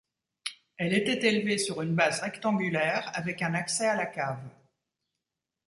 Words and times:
Elle 0.77 0.95
était 0.95 1.27
élevée 1.27 1.59
sur 1.59 1.83
une 1.83 1.93
base 1.93 2.21
rectangulaire, 2.21 3.11
avec 3.13 3.43
un 3.43 3.53
accès 3.53 3.85
à 3.85 3.95
la 3.95 4.07
cave. 4.07 4.41